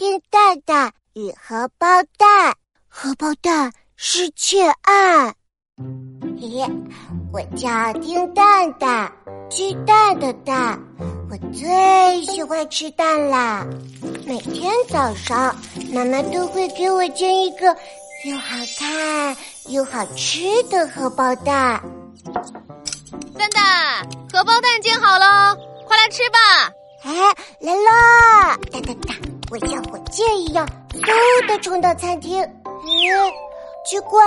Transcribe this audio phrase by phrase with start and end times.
[0.00, 2.56] 丁蛋蛋与荷包蛋，
[2.88, 5.34] 荷包蛋失窃案。
[6.38, 6.66] 咦，
[7.30, 9.12] 我叫丁蛋蛋，
[9.50, 10.80] 鸡蛋的蛋，
[11.30, 13.66] 我最喜欢吃蛋啦。
[14.24, 15.54] 每天早上，
[15.92, 17.76] 妈妈都会给我煎一个
[18.24, 19.36] 又好看
[19.66, 21.78] 又好吃的荷包蛋。
[23.36, 25.54] 蛋蛋，荷包蛋煎好了，
[25.86, 26.38] 快来吃吧！
[27.02, 27.12] 哎，
[27.60, 28.56] 来啦！
[28.72, 29.14] 哒哒哒，
[29.50, 32.40] 我像火箭一样，嗖的冲到餐厅。
[32.64, 33.32] 嗯，
[33.84, 34.22] 奇怪，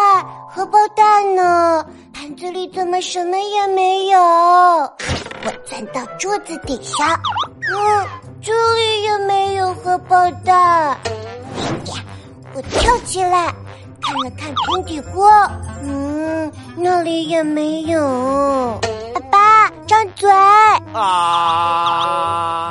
[0.49, 1.85] 荷包蛋呢？
[2.13, 4.19] 盘子里怎么什么也没有？
[4.19, 7.17] 我钻到桌子底下，
[7.71, 8.05] 嗯，
[8.41, 10.55] 这里也没有荷包蛋。
[10.55, 10.97] 呀，
[12.53, 13.47] 我跳起来，
[14.01, 15.31] 看了看平底锅，
[15.81, 18.77] 嗯，那里也没有。
[19.13, 20.29] 爸爸，张嘴！
[20.93, 22.62] 啊！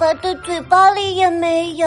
[0.00, 1.86] 爸爸的嘴巴里也没有，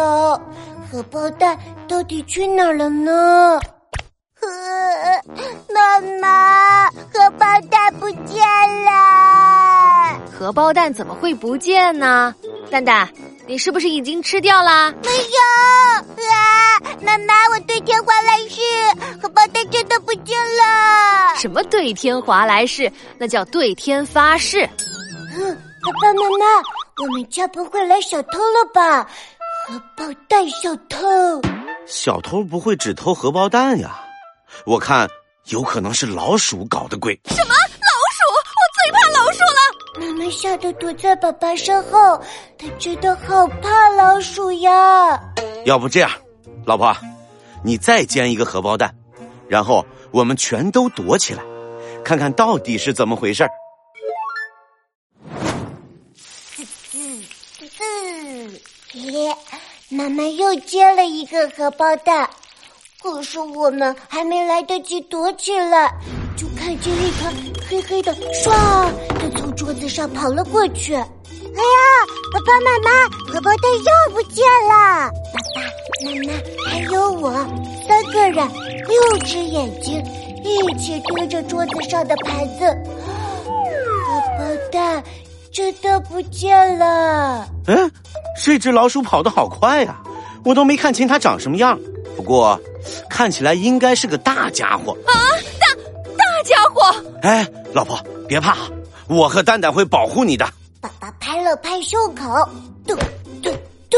[0.91, 3.59] 荷包蛋到底去哪儿了呢？
[5.73, 8.45] 妈妈，荷包蛋不见
[8.86, 10.22] 了！
[10.31, 12.36] 荷包蛋怎么会不见呢？
[12.70, 13.09] 蛋蛋，
[13.47, 14.94] 你是不是已经吃掉啦？
[15.02, 16.80] 没有啊！
[17.02, 18.61] 妈妈，我对天华来誓，
[19.23, 21.36] 荷包蛋真的不见了。
[21.38, 22.94] 什么对天华来誓？
[23.17, 24.70] 那叫对天发誓。
[25.36, 26.45] 嗯，爸爸妈妈，
[27.02, 29.03] 我们家不会来小偷了吧？
[29.66, 31.41] 荷包蛋小偷？
[31.88, 33.99] 小偷不会只偷荷包蛋呀，
[34.66, 35.09] 我看
[35.45, 37.19] 有可能是老鼠搞的鬼。
[37.25, 38.21] 什么老鼠？
[38.53, 39.61] 我最怕老鼠了！
[39.99, 42.21] 妈妈吓得躲在爸爸身后，
[42.59, 45.19] 她真的好怕老鼠呀。
[45.66, 46.11] 要不这样，
[46.64, 46.95] 老婆，
[47.64, 48.94] 你再煎一个荷包蛋，
[49.47, 51.44] 然后我们全都躲起来，
[52.05, 53.49] 看看到底是怎么回事儿。
[58.94, 59.36] 耶！
[59.89, 62.30] 妈妈又煎了一个荷包蛋，
[63.02, 65.94] 可是我们还没来得及躲起来，
[66.36, 67.34] 就看见一团
[67.70, 70.95] 黑黑的唰的从桌子上跑了过去。
[70.95, 71.77] 哎呀，
[72.33, 72.92] 爸爸妈妈，
[73.32, 75.11] 荷包蛋又不见了！
[75.33, 75.61] 爸爸
[76.04, 76.33] 妈妈
[76.67, 77.32] 还有我
[77.88, 78.48] 三个人，
[78.88, 80.04] 六只眼睛
[80.43, 82.66] 一起盯着桌子上的盘子，
[83.45, 85.04] 荷包蛋
[85.52, 87.48] 真的不见了。
[87.67, 87.92] 嗯，
[88.42, 89.98] 这只老鼠跑得好快呀，
[90.44, 91.80] 我都没看清它长什么样。
[92.16, 92.60] 不过，
[93.10, 95.14] 看起来应该是个大家伙啊！
[95.60, 95.67] 大
[96.16, 96.95] 大家伙！
[97.22, 98.55] 哎，老婆别怕，
[99.08, 100.48] 我和蛋蛋会保护你的。
[100.80, 102.23] 爸爸拍了拍胸口，
[102.86, 102.95] 嘟
[103.42, 103.49] 嘟
[103.89, 103.98] 嘟。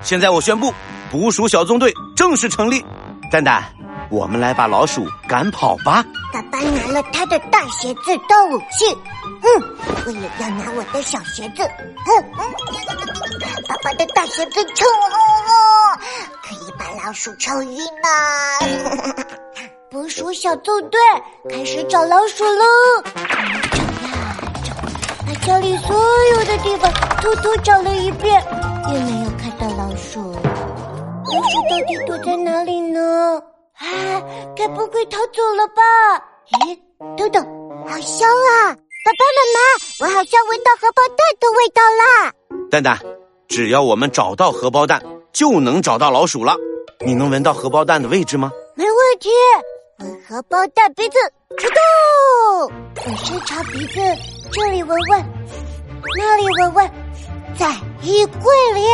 [0.00, 0.72] 现在我宣布，
[1.10, 2.82] 捕鼠小纵队正式成立。
[3.30, 3.62] 蛋蛋，
[4.10, 6.04] 我们来把老鼠赶跑吧。
[6.32, 8.86] 爸爸拿了他的大鞋子当武器，
[9.42, 9.76] 嗯，
[10.06, 12.40] 我也要拿我的小鞋子，嗯嗯，
[13.68, 15.10] 爸爸的大鞋子臭烘
[15.46, 15.98] 烘，
[16.42, 19.24] 可以把老鼠臭晕呢。
[19.90, 20.98] 捕鼠小纵队
[21.50, 22.64] 开始找老鼠喽，
[23.04, 24.72] 找呀找，
[25.26, 25.94] 把家里所
[26.32, 26.90] 有的地方
[27.20, 28.42] 偷偷找了一遍，
[28.88, 30.32] 也没有看到老鼠。
[30.32, 33.42] 老鼠到底躲在哪里呢？
[33.74, 33.86] 啊，
[34.56, 35.82] 该不会逃走了吧？
[36.52, 36.78] 咦，
[37.16, 37.44] 等等，
[37.86, 38.76] 好香啊！
[39.04, 39.58] 爸爸妈妈，
[40.00, 42.32] 我好像闻到荷包蛋的味道啦！
[42.70, 42.98] 蛋蛋，
[43.52, 46.56] 只要我们找到荷包蛋，就能找到老鼠了。
[47.04, 48.50] 你能闻到荷包蛋的位置吗？
[48.74, 49.28] 没问题，
[49.98, 51.18] 闻荷包蛋鼻子，
[51.58, 52.72] 出动！
[53.04, 54.00] 我伸长鼻子，
[54.50, 55.22] 这里闻闻，
[56.16, 56.90] 那里闻闻，
[57.58, 57.70] 在
[58.00, 58.86] 衣柜里。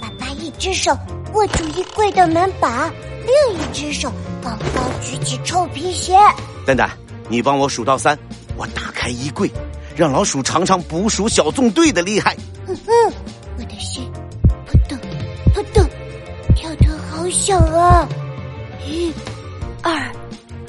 [0.00, 0.90] 爸爸一只手
[1.34, 2.90] 握住衣柜的门把。
[3.26, 4.10] 另一只手
[4.42, 6.16] 高高举起臭皮鞋，
[6.66, 6.88] 蛋蛋，
[7.28, 8.18] 你帮我数到三，
[8.56, 9.50] 我打开衣柜，
[9.94, 12.34] 让老鼠尝尝捕鼠小纵队的厉害。
[12.66, 13.12] 嗯嗯，
[17.34, 18.08] 响啊！
[18.86, 19.12] 一、
[19.82, 19.92] 二、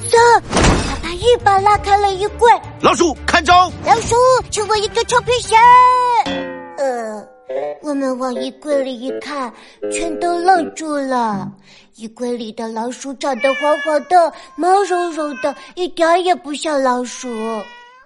[0.09, 3.72] 三，爸爸一把拉开了衣柜，老鼠看招！
[3.86, 4.16] 老鼠，
[4.50, 5.56] 请我一个臭皮鞋。
[6.78, 7.24] 呃。
[7.81, 9.53] 我们往衣柜里一看，
[9.92, 11.47] 全都愣住了。
[11.96, 17.29] 衣柜里的老鼠长得黄黄的、毛茸茸的，一点也不像老鼠。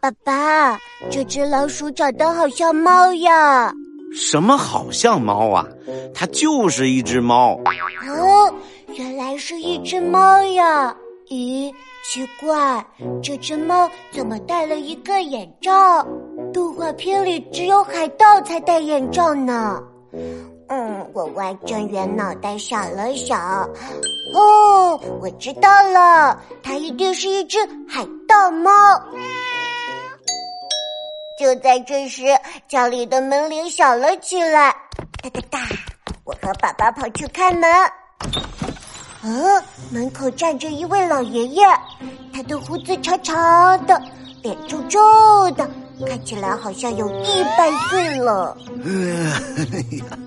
[0.01, 0.77] 爸爸，
[1.09, 3.73] 这只老鼠长得好像猫呀！
[4.13, 5.65] 什么好像猫啊？
[6.13, 7.59] 它就是一只猫。
[8.07, 8.53] 哦，
[8.95, 10.95] 原来是一只猫呀！
[11.29, 11.71] 咦？
[12.11, 12.83] 奇怪，
[13.21, 16.03] 这只猫怎么戴了一个眼罩？
[16.51, 19.79] 动画片里只有海盗才戴眼罩呢。
[20.69, 23.69] 嗯，我歪着圆脑袋想了想，
[24.33, 28.71] 哦，我知道了，它一定是一只海盗猫。
[31.39, 32.23] 就在这时，
[32.67, 34.75] 家里的门铃响了起来，
[35.23, 35.59] 哒哒哒，
[36.25, 37.63] 我和爸爸跑去开门。
[39.23, 41.65] 嗯，门口站着一位老爷爷，
[42.33, 44.01] 他的胡子长长的，
[44.43, 44.99] 脸皱皱
[45.51, 45.65] 的，
[46.05, 48.57] 看起来好像有一百岁了。
[48.83, 50.17] 哎呀，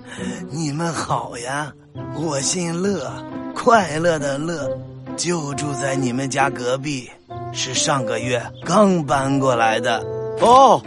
[0.51, 1.71] 你们好呀！
[2.15, 3.13] 我姓乐，
[3.55, 4.67] 快乐的乐，
[5.15, 7.11] 就住在你们家隔壁，
[7.53, 10.03] 是上个月刚搬过来的。
[10.41, 10.83] 哦，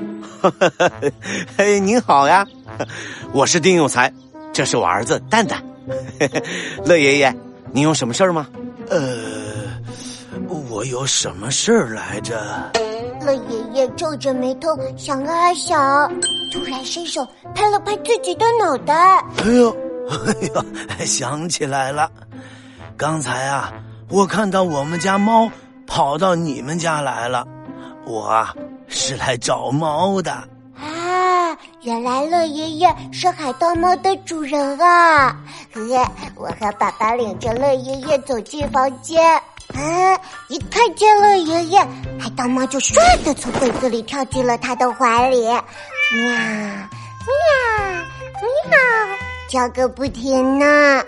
[1.57, 2.45] 嘿，您好呀，
[3.31, 4.11] 我是丁有才，
[4.53, 5.61] 这是我儿子蛋蛋。
[6.85, 7.35] 乐爷爷，
[7.71, 8.47] 您有什么事儿吗？
[8.89, 9.17] 呃，
[10.69, 12.71] 我有什么事儿来着？
[13.21, 16.11] 乐爷爷皱着眉头想啊想，
[16.53, 18.93] 突然伸手拍了拍自己的脑袋。
[19.43, 19.75] 哎呦，
[20.09, 22.11] 哎呦，想起来了，
[22.95, 23.73] 刚才啊，
[24.09, 25.49] 我看到我们家猫
[25.87, 27.47] 跑到你们家来了，
[28.05, 28.53] 我啊
[28.95, 30.31] 是来找猫的。
[30.79, 35.35] 啊，原来乐爷爷是海盗猫的主人啊！
[35.73, 39.21] 呵，我和爸爸领着乐爷爷走进房间，
[39.73, 41.79] 啊，一看见乐爷爷，
[42.17, 42.95] 海盗猫就唰
[43.25, 45.59] 的从柜子里跳进了他的怀里，喵
[46.13, 46.31] 喵
[48.69, 48.77] 喵，
[49.49, 51.03] 叫个不停呢。